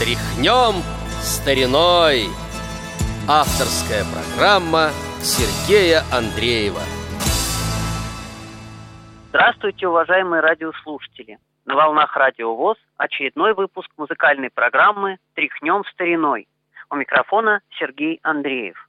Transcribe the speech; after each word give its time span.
Тряхнем 0.00 0.80
стариной 1.20 2.24
Авторская 3.28 4.02
программа 4.08 4.92
Сергея 5.20 6.00
Андреева 6.10 6.80
Здравствуйте, 9.28 9.88
уважаемые 9.88 10.40
радиослушатели! 10.40 11.38
На 11.66 11.74
волнах 11.74 12.16
Радио 12.16 12.56
ВОЗ 12.56 12.78
очередной 12.96 13.52
выпуск 13.52 13.90
музыкальной 13.98 14.48
программы 14.48 15.18
«Тряхнем 15.34 15.84
стариной». 15.92 16.48
У 16.88 16.94
микрофона 16.94 17.60
Сергей 17.78 18.20
Андреев. 18.22 18.88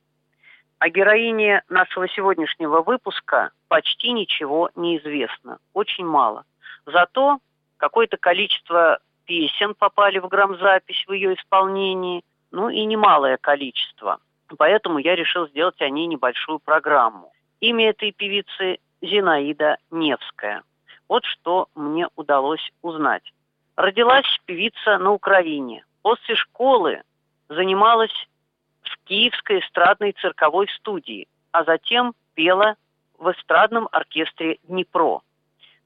О 0.80 0.88
героине 0.88 1.62
нашего 1.68 2.08
сегодняшнего 2.08 2.84
выпуска 2.84 3.52
почти 3.68 4.14
ничего 4.14 4.70
не 4.76 4.98
известно, 5.00 5.58
очень 5.74 6.06
мало. 6.06 6.46
Зато 6.86 7.40
какое-то 7.76 8.16
количество 8.16 9.00
песен 9.32 9.76
попали 9.76 10.20
в 10.20 10.28
грамзапись 10.28 11.06
в 11.08 11.14
ее 11.14 11.36
исполнении, 11.36 12.22
ну 12.52 12.68
и 12.68 12.84
немалое 12.84 13.38
количество. 13.38 14.20
Поэтому 14.58 14.98
я 15.00 15.16
решил 15.16 15.48
сделать 15.48 15.82
о 15.82 15.90
ней 15.90 16.06
небольшую 16.08 16.60
программу. 16.60 17.32
Имя 17.62 17.92
этой 17.92 18.12
певицы 18.12 18.80
Зинаида 19.02 19.78
Невская. 19.90 20.64
Вот 21.08 21.24
что 21.24 21.70
мне 21.76 22.10
удалось 22.18 22.74
узнать. 22.82 23.24
Родилась 23.78 24.28
певица 24.46 24.98
на 24.98 25.14
Украине. 25.14 25.86
После 26.02 26.36
школы 26.36 27.02
занималась 27.48 28.28
в 28.82 28.98
Киевской 29.06 29.62
эстрадной 29.62 30.12
цирковой 30.12 30.68
студии, 30.76 31.30
а 31.54 31.64
затем 31.64 32.16
пела 32.34 32.76
в 33.18 33.32
эстрадном 33.32 33.88
оркестре 33.94 34.60
«Днепро». 34.64 35.22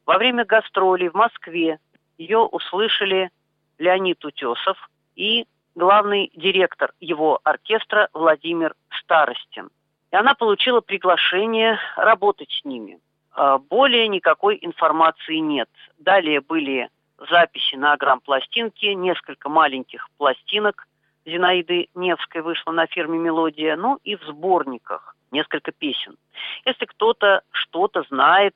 Во 0.07 0.17
время 0.17 0.45
гастролей 0.45 1.09
в 1.09 1.13
Москве 1.13 1.77
ее 2.17 2.39
услышали 2.39 3.29
Леонид 3.77 4.23
Утесов 4.23 4.77
и 5.15 5.45
главный 5.75 6.31
директор 6.35 6.93
его 6.99 7.39
оркестра 7.43 8.09
Владимир 8.13 8.73
Старостин. 9.01 9.69
И 10.11 10.15
она 10.15 10.33
получила 10.33 10.81
приглашение 10.81 11.77
работать 11.97 12.51
с 12.51 12.65
ними. 12.65 12.99
А, 13.31 13.57
более 13.57 14.07
никакой 14.07 14.57
информации 14.61 15.37
нет. 15.37 15.69
Далее 15.97 16.41
были 16.41 16.89
записи 17.29 17.75
на 17.75 17.95
грамм-пластинке, 17.97 18.95
несколько 18.95 19.49
маленьких 19.49 20.09
пластинок 20.17 20.87
Зинаиды 21.25 21.89
Невской 21.95 22.41
вышла 22.41 22.71
на 22.71 22.85
фирме 22.85 23.17
«Мелодия», 23.17 23.75
ну 23.75 23.99
и 24.03 24.15
в 24.15 24.23
сборниках 24.23 25.15
несколько 25.31 25.71
песен. 25.71 26.17
Если 26.65 26.85
кто-то 26.85 27.41
что-то 27.51 28.03
знает 28.09 28.55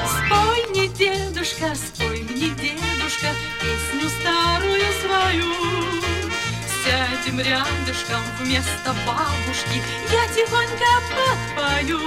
Спой 0.05 0.67
мне, 0.71 0.89
дедушка, 0.89 1.75
спой 1.75 2.08
Рядышком 7.39 8.21
вместо 8.41 8.93
бабушки, 9.07 9.81
я 10.11 10.27
тихонько 10.35 10.85
подпою. 11.15 12.01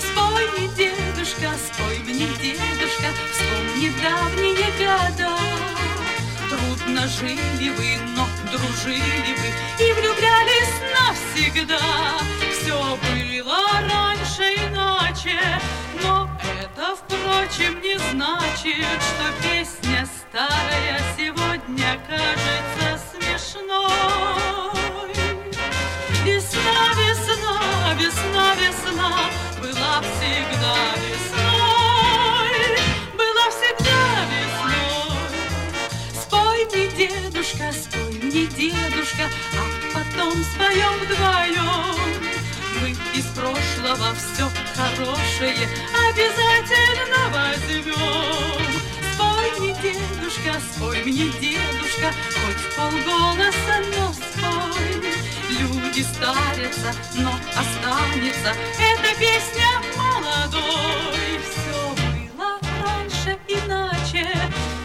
Спой 0.00 0.48
мне, 0.56 0.68
дедушка, 0.68 1.52
спой 1.66 1.98
мне, 1.98 2.28
дедушка, 2.40 3.12
вспомни 3.30 3.92
давние 4.02 4.70
года. 4.78 5.36
Трудно 6.48 7.06
жили 7.06 7.68
вы, 7.76 7.98
но 8.16 8.26
дружили 8.50 9.34
вы 9.36 9.84
и 9.84 9.92
влюблялись 9.92 10.74
навсегда. 10.96 12.18
Все 12.50 12.98
было 13.02 13.58
раньше 13.90 14.54
иначе, 14.68 15.38
но 16.02 16.30
это, 16.62 16.96
впрочем, 16.96 17.78
не 17.82 17.98
значит, 17.98 19.02
что 19.02 19.46
песня 19.46 20.08
старая 20.30 21.02
сегодня 21.14 22.00
кажется 22.08 22.83
смешной. 23.14 25.12
Весна, 26.24 26.94
весна, 26.96 27.94
весна, 27.98 28.54
весна 28.54 29.10
была 29.60 30.00
всегда 30.00 30.76
весной, 31.04 32.52
была 33.14 33.46
всегда 33.50 34.00
весной. 34.32 35.36
Спой 36.20 36.58
мне, 36.66 36.86
дедушка, 36.88 37.72
спой 37.72 38.14
мне, 38.22 38.46
дедушка, 38.46 39.24
а 39.54 39.64
потом 39.94 40.34
споем 40.44 40.94
вдвоем. 41.04 41.98
Мы 42.80 42.90
из 43.14 43.26
прошлого 43.26 44.14
все 44.14 44.50
хорошее 44.74 45.68
обязательно 46.08 47.22
возьмем. 47.32 48.93
Мне, 49.58 49.74
дедушка, 49.82 50.60
спой 50.72 51.02
мне, 51.04 51.28
дедушка, 51.40 52.12
хоть 52.40 52.56
в 52.56 52.76
полголоса, 52.76 53.76
но 53.96 54.12
спой. 54.12 55.14
Люди 55.50 56.02
старятся, 56.02 56.92
но 57.14 57.32
останется 57.50 58.54
эта 58.78 59.18
песня 59.18 59.66
молодой. 59.96 61.40
Все 61.50 61.94
было 61.94 62.58
раньше 62.82 63.38
иначе, 63.48 64.28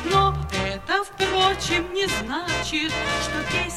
но 0.05 0.35
это, 0.67 1.03
впрочем, 1.03 1.93
не 1.93 2.07
значит, 2.07 2.91
что 3.23 3.41
песня 3.51 3.68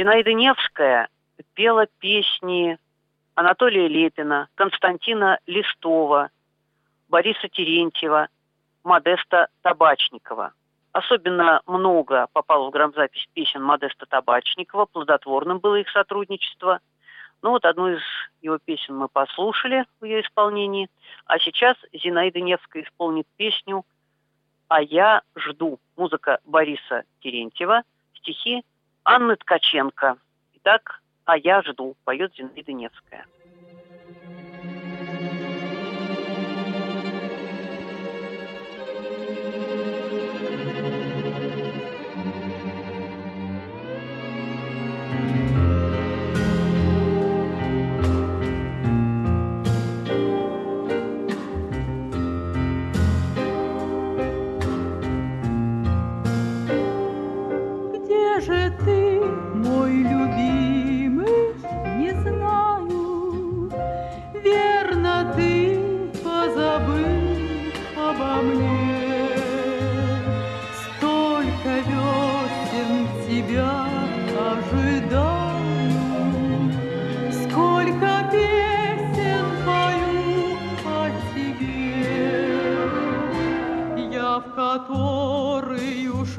Зинаида 0.00 0.32
Невская 0.32 1.08
пела 1.52 1.86
песни 1.98 2.78
Анатолия 3.34 3.86
Лепина, 3.86 4.48
Константина 4.54 5.38
Листова, 5.46 6.30
Бориса 7.10 7.50
Терентьева, 7.50 8.28
Модеста 8.82 9.48
Табачникова. 9.60 10.54
Особенно 10.92 11.60
много 11.66 12.28
попало 12.32 12.68
в 12.68 12.70
грамзапись 12.70 13.28
песен 13.34 13.62
Модеста 13.62 14.06
Табачникова, 14.06 14.86
плодотворным 14.86 15.58
было 15.58 15.74
их 15.74 15.90
сотрудничество. 15.90 16.80
Ну 17.42 17.50
вот 17.50 17.66
одну 17.66 17.88
из 17.88 18.00
его 18.40 18.56
песен 18.56 18.96
мы 18.96 19.08
послушали 19.08 19.84
в 20.00 20.06
ее 20.06 20.22
исполнении. 20.22 20.88
А 21.26 21.38
сейчас 21.38 21.76
Зинаида 21.92 22.40
Невская 22.40 22.84
исполнит 22.84 23.26
песню 23.36 23.84
«А 24.68 24.80
я 24.80 25.20
жду». 25.36 25.78
Музыка 25.98 26.38
Бориса 26.46 27.04
Терентьева, 27.20 27.82
стихи 28.14 28.64
Анны 29.04 29.36
Ткаченко. 29.36 30.16
Итак, 30.54 31.00
«А 31.24 31.36
я 31.36 31.62
жду» 31.62 31.96
поет 32.04 32.34
Зинаида 32.34 32.72
Невская. 32.72 33.26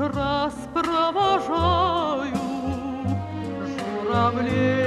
Раз 0.08 0.54
провожаю 0.74 2.36
журавлей 3.68 4.81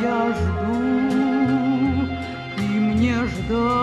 я 0.00 0.32
жду, 0.32 0.74
и 2.58 2.78
мне 2.78 3.16
ждать 3.26 3.77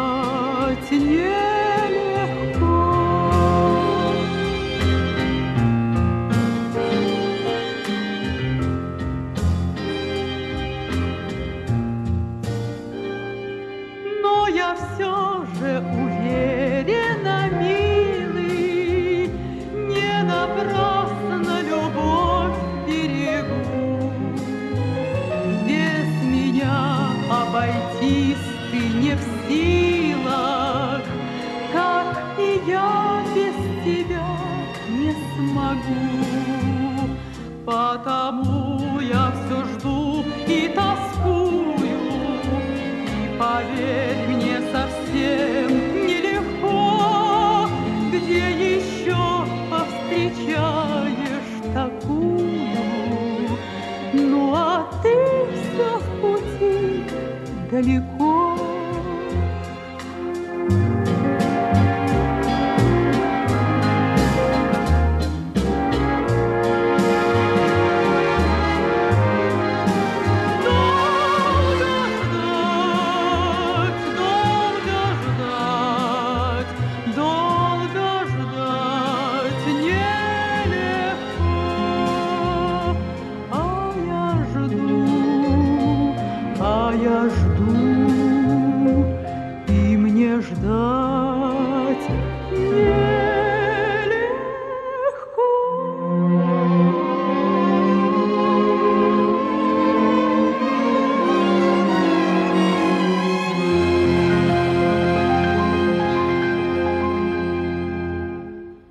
Luc 57.81 58.15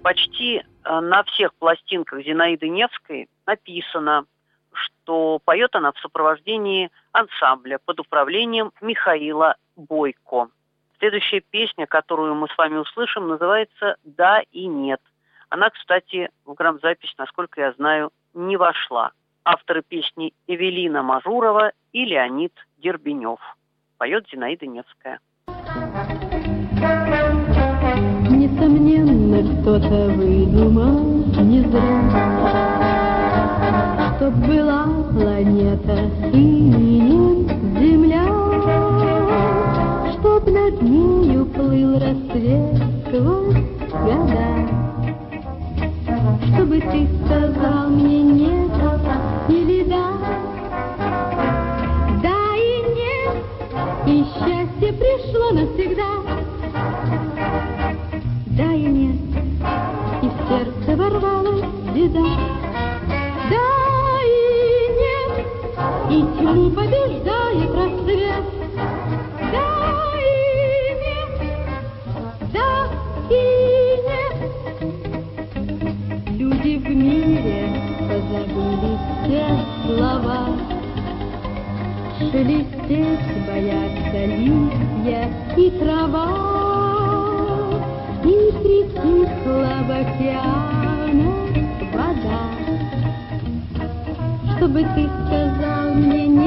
Почти 0.05 0.59
э, 0.59 1.01
на 1.01 1.23
всех 1.25 1.55
пластинках 1.55 2.23
Зинаиды 2.23 2.69
Невской 2.69 3.27
написано, 3.47 4.27
что 4.71 5.41
поет 5.43 5.75
она 5.75 5.93
в 5.93 5.99
сопровождении 5.99 6.91
ансамбля 7.13 7.79
под 7.83 8.01
управлением 8.01 8.71
Михаила 8.83 9.57
Бойко. 9.77 10.49
Следующая 10.99 11.41
песня, 11.41 11.87
которую 11.87 12.35
мы 12.35 12.49
с 12.49 12.59
вами 12.59 12.77
услышим, 12.77 13.29
называется 13.29 13.97
«Да 14.05 14.43
и 14.53 14.67
нет». 14.67 15.01
Она, 15.49 15.71
кстати, 15.71 16.29
в 16.45 16.53
грамзапись, 16.53 17.15
насколько 17.17 17.63
я 17.63 17.73
знаю, 17.73 18.11
не 18.35 18.59
вошла. 18.59 19.13
Авторы 19.43 19.81
песни 19.81 20.35
Эвелина 20.47 21.03
Мажурова 21.03 21.73
и 21.93 22.05
Леонид 22.05 22.53
Дербенев. 22.77 23.41
Поет 23.97 24.27
Зинаида 24.31 24.67
Невская. 24.67 25.19
Несомненно, 28.31 29.04
кто-то 29.43 30.13
выдумал 30.17 31.25
не 31.43 31.61
зря, 31.63 32.03
Чтоб 34.17 34.35
была 34.47 34.87
планета 35.13 35.99
именем 36.33 37.49
Земля, 37.79 38.25
Чтоб 40.13 40.47
над 40.47 40.83
нею 40.83 41.47
плыл 41.47 41.95
рассвет 41.95 42.77
сквозь 43.07 43.65
года, 43.91 44.47
Чтобы 46.47 46.81
ты 46.81 47.09
сказал 47.25 47.89
мне 47.91 48.23
нет 48.23 48.74
боятся 83.65 84.25
листья 84.27 85.31
и 85.57 85.71
трава. 85.71 86.29
И 88.25 88.53
притихла 88.63 89.77
в 89.83 89.91
океанах 89.91 91.35
вода. 91.93 92.45
Чтобы 94.57 94.81
ты 94.95 95.09
сказал 95.27 95.95
мне 95.95 96.27
нет 96.27 96.44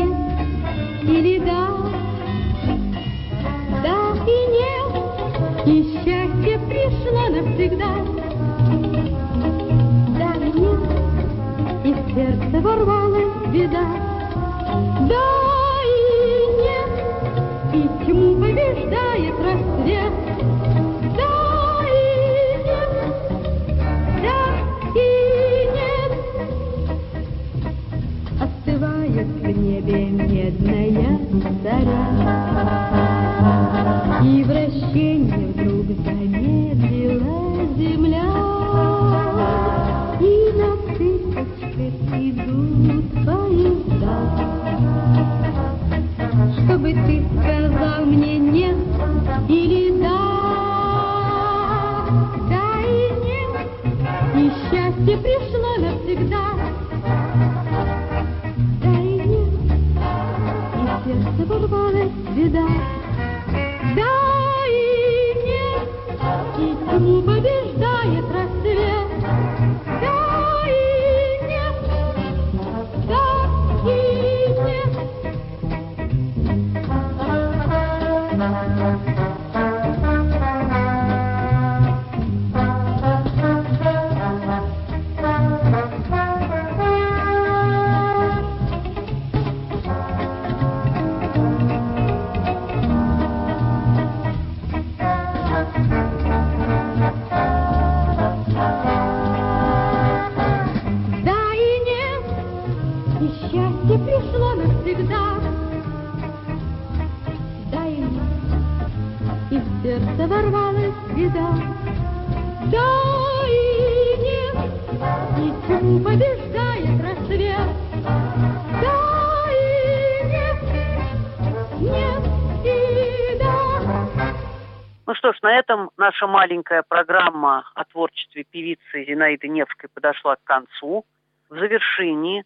что 125.17 125.33
ж, 125.33 125.37
на 125.41 125.57
этом 125.57 125.89
наша 125.97 126.27
маленькая 126.27 126.83
программа 126.83 127.69
о 127.73 127.85
творчестве 127.85 128.43
певицы 128.43 129.03
Зинаиды 129.03 129.47
Невской 129.47 129.89
подошла 129.89 130.35
к 130.35 130.43
концу. 130.43 131.05
В 131.49 131.57
завершении 131.57 132.45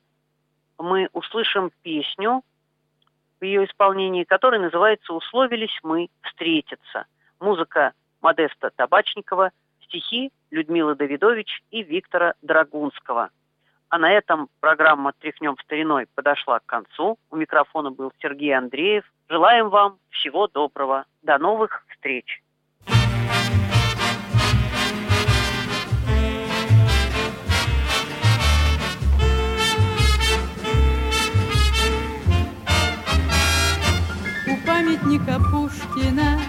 мы 0.77 1.09
услышим 1.11 1.71
песню 1.83 2.43
в 3.39 3.43
ее 3.43 3.65
исполнении, 3.65 4.23
которая 4.23 4.61
называется 4.61 5.13
«Условились 5.13 5.77
мы 5.83 6.07
встретиться». 6.21 7.05
Музыка 7.39 7.91
Модеста 8.21 8.71
Табачникова, 8.75 9.51
стихи 9.83 10.31
Людмилы 10.49 10.95
Давидович 10.95 11.63
и 11.71 11.83
Виктора 11.83 12.35
Драгунского. 12.41 13.31
А 13.89 13.97
на 13.97 14.11
этом 14.11 14.47
программа 14.61 15.11
«Тряхнем 15.19 15.57
стариной» 15.63 16.07
подошла 16.15 16.59
к 16.59 16.65
концу. 16.65 17.17
У 17.31 17.35
микрофона 17.35 17.91
был 17.91 18.13
Сергей 18.21 18.55
Андреев. 18.55 19.03
Желаем 19.27 19.69
вам 19.69 19.97
всего 20.09 20.47
доброго. 20.47 21.05
До 21.21 21.37
новых 21.37 21.83
встреч. 21.89 22.41
Памятника 35.11 35.39
Пушкина. 35.51 36.39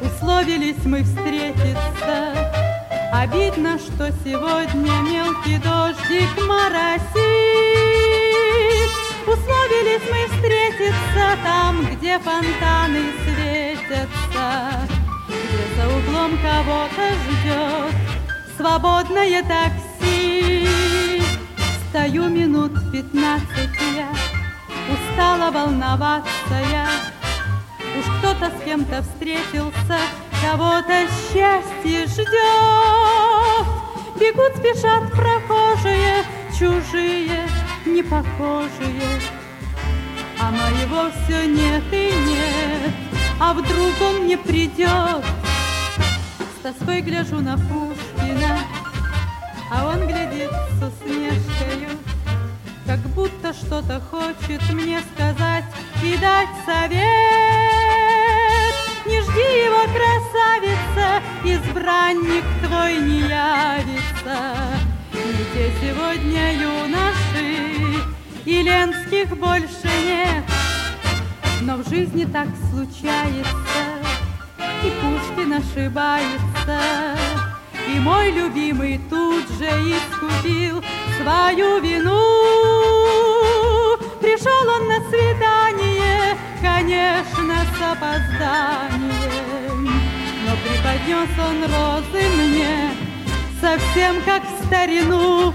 Условились 0.00 0.84
мы 0.84 1.02
встретиться. 1.02 2.32
Обидно, 3.12 3.78
что 3.78 4.10
сегодня 4.24 4.92
мелкий 5.02 5.58
дождик 5.58 6.30
моросит. 6.46 7.10
Условились 9.26 10.08
мы 10.10 10.26
встретиться 10.34 11.36
там, 11.44 11.84
где 11.92 12.18
фонтаны 12.18 13.12
светятся. 13.24 14.88
Где 15.28 15.64
за 15.76 15.88
углом 15.88 16.38
кого-то 16.38 17.12
ждет 17.24 17.94
свободное 18.56 19.42
такси. 19.42 20.68
Стою 21.90 22.28
минут 22.28 22.72
пятнадцать 22.92 23.76
я 23.96 24.08
Устала 24.88 25.50
волноваться 25.50 26.54
я 26.70 26.88
Уж 27.98 28.04
кто-то 28.18 28.50
с 28.56 28.64
кем-то 28.64 29.02
встретился 29.02 29.98
Кого-то 30.42 31.06
счастье 31.32 32.06
ждет. 32.06 33.66
Бегут, 34.18 34.56
спешат 34.56 35.10
прохожие 35.12 36.24
Чужие, 36.58 37.48
непохожие. 37.86 39.20
А 40.38 40.50
моего 40.50 41.10
все 41.10 41.46
нет 41.46 41.84
и 41.92 42.12
нет 42.26 42.92
А 43.38 43.52
вдруг 43.52 43.92
он 44.00 44.26
не 44.26 44.36
придет 44.36 45.24
С 46.58 46.62
тоской 46.62 47.02
гляжу 47.02 47.36
на 47.36 47.56
Пушкина 47.58 48.60
А 49.70 49.86
он 49.86 50.06
глядит 50.06 50.50
с 50.50 50.82
усмешкою. 50.82 51.90
Как 52.86 53.00
будто 53.14 53.52
что-то 53.52 54.00
хочет 54.10 54.60
мне 54.72 55.00
сказать 55.14 55.64
и 56.02 56.16
дать 56.16 56.48
совет. 56.66 57.79
Избранник 61.70 62.44
твой 62.64 62.96
не 62.96 63.20
явится. 63.20 64.56
Не 65.12 65.44
те 65.54 65.72
сегодня 65.80 66.52
юноши, 66.54 68.02
и 68.44 68.62
Ленских 68.62 69.36
больше 69.38 69.88
нет. 70.04 70.44
Но 71.62 71.76
в 71.76 71.88
жизни 71.88 72.24
так 72.24 72.48
случается, 72.70 73.84
и 74.84 74.90
Пушкин 75.00 75.52
ошибается. 75.54 76.80
И 77.88 77.98
мой 77.98 78.30
любимый 78.30 79.00
тут 79.10 79.44
же 79.58 79.66
искупил 79.66 80.82
свою 81.20 81.80
вину. 81.80 82.20
Пришел 84.20 84.68
он 84.68 84.88
на 84.88 85.00
свидание, 85.08 86.36
конечно, 86.62 87.56
с 87.76 87.82
опозданием, 87.82 89.49
преподнес 90.62 91.28
он 91.38 91.62
розы 91.64 92.28
мне 92.36 92.90
совсем 93.60 94.22
как 94.22 94.42
в 94.42 94.64
старину. 94.66 95.52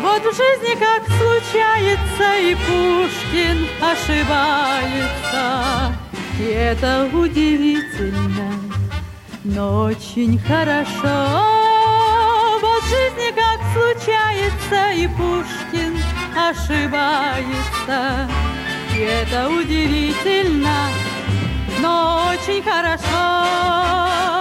Вот 0.00 0.22
в 0.22 0.36
жизни 0.36 0.74
как 0.78 1.02
случается, 1.06 2.28
и 2.40 2.54
Пушкин 2.54 3.58
ошибается. 3.80 5.44
И 6.40 6.44
это 6.44 7.08
удивительно, 7.12 8.52
но 9.54 9.84
очень 9.84 10.38
хорошо. 10.38 11.42
Вот 12.60 12.82
жизни 12.84 13.32
как 13.34 13.60
случается, 13.72 14.90
и 14.92 15.06
Пушкин 15.08 15.96
ошибается. 16.36 18.28
И 18.94 19.00
это 19.00 19.48
удивительно, 19.48 20.88
но 21.80 22.30
очень 22.32 22.62
хорошо. 22.62 24.37